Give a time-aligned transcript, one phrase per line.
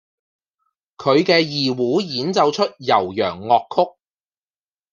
[0.97, 3.91] 佢嘅二胡演奏出悠揚樂曲